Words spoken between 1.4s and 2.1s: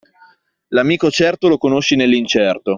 lo conosci